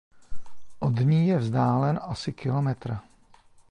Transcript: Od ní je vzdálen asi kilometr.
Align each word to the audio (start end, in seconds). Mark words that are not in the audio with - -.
Od 0.79 0.99
ní 0.99 1.27
je 1.27 1.37
vzdálen 1.37 1.99
asi 2.03 2.31
kilometr. 2.33 2.97